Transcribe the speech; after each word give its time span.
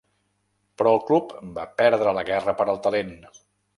“Però 0.81 0.93
el 0.97 1.03
club 1.11 1.35
va 1.59 1.67
perdre 1.81 2.15
la 2.21 2.25
‘guerra 2.31 2.57
per 2.63 2.67
al 2.75 2.81
talent’”. 2.89 3.17